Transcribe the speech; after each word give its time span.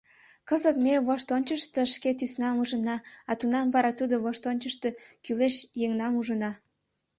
Кызыт 0.49 0.77
ме 0.85 0.93
воштончышышто 1.07 1.81
шке 1.93 2.09
тӱснам 2.17 2.55
ужына, 2.63 2.97
а 3.29 3.31
тунам 3.39 3.67
вара 3.73 3.91
тудо 3.99 4.15
воштончышышто 4.23 4.89
кӱлеш 5.23 5.55
еҥнам 5.85 6.13
ужына... 6.19 6.51